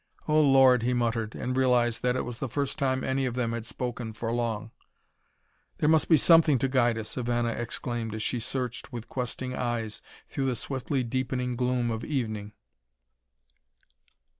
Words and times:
"Oh 0.27 0.41
Lord!" 0.41 0.81
he 0.81 0.95
muttered, 0.95 1.35
and 1.35 1.55
realized 1.55 2.01
that 2.01 2.15
it 2.15 2.25
was 2.25 2.39
the 2.39 2.49
first 2.49 2.79
time 2.79 3.03
any 3.03 3.27
of 3.27 3.35
them 3.35 3.51
had 3.51 3.67
spoken 3.67 4.13
for 4.13 4.31
long. 4.31 4.71
"There 5.77 5.87
must 5.87 6.09
be 6.09 6.17
something 6.17 6.57
to 6.57 6.67
guide 6.67 6.97
us!" 6.97 7.17
Ivana 7.17 7.51
exclaimed 7.51 8.15
as 8.15 8.23
she 8.23 8.39
searched 8.39 8.91
with 8.91 9.07
questing 9.07 9.55
eyes 9.55 10.01
through 10.27 10.45
the 10.47 10.55
swiftly 10.55 11.03
deepening 11.03 11.55
gloom 11.55 11.91
of 11.91 12.03
evening. 12.03 12.53